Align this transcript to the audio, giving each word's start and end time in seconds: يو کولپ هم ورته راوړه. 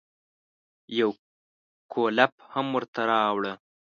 يو 0.99 1.09
کولپ 1.93 2.33
هم 2.53 2.67
ورته 2.75 3.01
راوړه. 3.11 3.53